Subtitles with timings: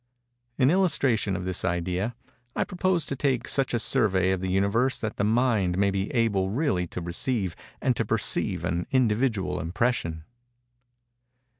[0.57, 2.15] In illustration of this idea,
[2.55, 6.09] I propose to take such a survey of the Universe that the mind may be
[6.11, 10.23] able really to receive and to perceive an individual impression.